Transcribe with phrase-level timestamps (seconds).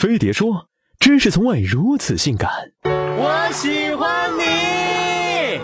[0.00, 0.66] 飞碟说
[0.98, 2.48] ：“知识从未如此性感。”
[2.88, 5.60] 我喜欢你。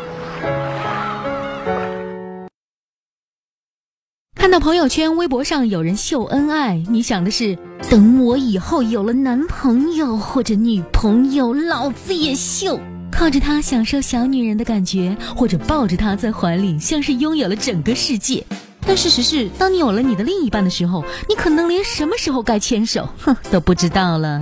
[4.34, 7.56] 看到朋友圈、微博上有人秀恩爱，你想的是
[7.88, 12.78] 等我以后有了男朋友或者女朋友，老子也秀，
[13.10, 18.44] 靠着他享受小女人的感觉，或者抱着他在怀里，像是拥有了整个世界。
[18.86, 24.40] 但事实是，当你有了你的另一半的时候，你可能连什么时候该牵手，哼， 都不知道了。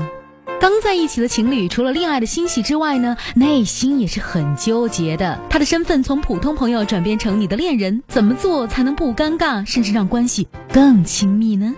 [0.61, 5.39] 刚在一起的情侣，除了恋爱的欣喜之外呢，内心也是很纠结的。
[5.51, 11.75] 他的身份从普通朋友转变成你的恋人，怎么做才能不尴尬，甚至让关系更亲密呢？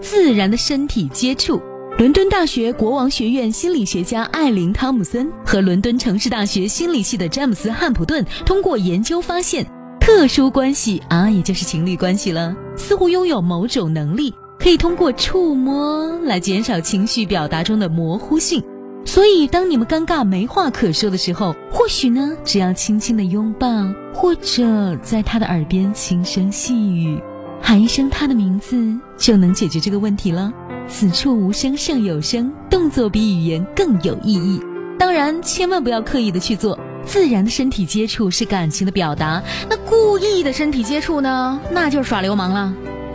[0.00, 1.60] 自然的身体接触。
[1.98, 9.66] 伦敦大学国王学院心理学家艾琳·汤姆森和伦敦城市大学心理系的詹姆斯·汉普顿通过研究发现。
[10.06, 18.62] 特殊关系啊，也就是情侣关系了，似乎拥有某种能力，可以通过触摸来减少情绪表达中的模糊性。
[19.04, 23.66] 所以，当你们尴尬没话可说的时候，或许呢，只要轻轻的拥抱，
[24.14, 27.20] 或者在他的耳边轻声细语，
[27.60, 30.52] 喊一声他的名字，就能解决这个问题了。
[30.86, 34.60] 此处无声胜有声，动作比语言更有意义。
[35.00, 36.78] 当然，千万不要刻意的去做。
[37.06, 41.60] 自然的身体接触是感情的表达，那故意的身体接触呢？
[41.70, 42.74] 那就是耍流氓了。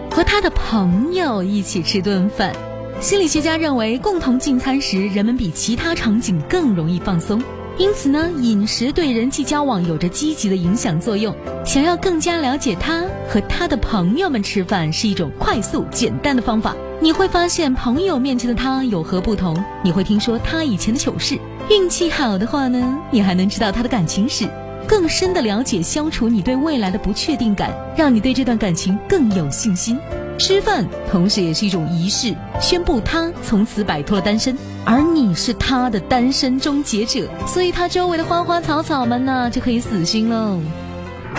[0.09, 2.53] 和他的朋友一起吃顿饭，
[2.99, 7.41] 心理学家认为，共同进餐时，人们比其他场景更容易放松。
[7.77, 11.33] 因此呢，饮食对人际交往有着积极的影响作用。
[11.65, 16.75] 想要更加了解他和他的朋友们吃饭，是一种快速简单的方法。
[17.03, 21.35] 你会发现朋友面前的他有何不同，你会听说他以前的糗事。
[21.67, 24.47] 运气好的话呢，你还能知道他的感情史，
[24.87, 29.97] 更深的了解，消除你对未来的不确定感，让你对这段感情更有信心。
[30.37, 40.59] 吃饭同时也是一种仪式，宣布他从此摆脱了单身，而你是他的单身终结者，所以他周围的花花草草们呢就可以死心喽。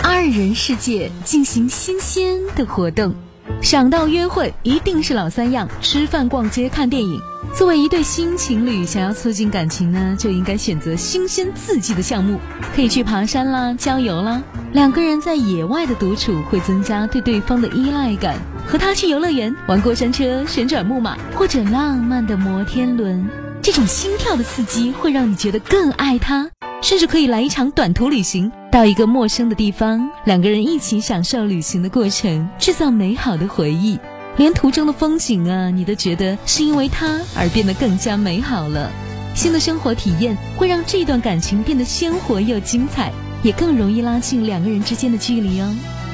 [0.03, 3.13] 二人世界进行新鲜的活动，
[3.61, 7.19] 想到约会一定是老三样：吃饭、逛街、看电影。
[7.55, 12.39] 作为一对新情侣，想要促进感情呢，就应该选择新鲜刺激的项目，
[12.75, 14.41] 可以去爬山啦、郊游啦。
[14.71, 18.35] 两个人在野外的独处会增加对对方的依赖感。
[18.65, 23.27] 和他去游乐园玩过山车、旋转木马或者浪漫的摩天轮，
[23.61, 26.49] 这种心跳的刺激会让你觉得更爱他。
[26.81, 33.99] 甚至可以来一场短途旅行，到一个陌生的地方，两个人一起享受旅行的过程，制造美好的回忆。
[34.37, 38.89] 连途中的风景啊，你都觉得是因为他而变得更加美好了。
[39.35, 43.13] 新的生活体验会让这段感情变得鲜活又精彩，
[43.43, 45.71] 也更容易拉近两个人之间的距离哦。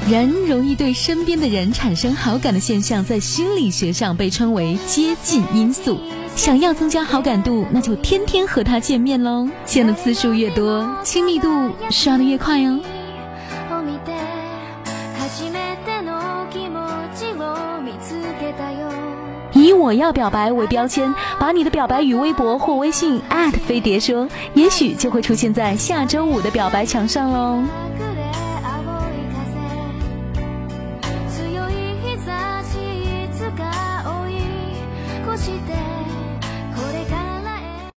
[0.10, 5.98] 人容易对身边的人产生好感的现象，在心理学上被称为接近因素。
[6.40, 12.80] 想要增加好感度，那就天天和他见面喽，见的次数越多，亲密度刷的越快哦。
[19.52, 23.22] 以我要表白为标签，把你的表白与微博或微信
[23.68, 27.62] 飞碟说，也许就会出现在下周五的表白墙上喽。